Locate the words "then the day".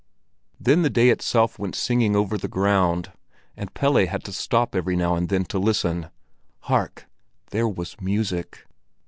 0.59-1.09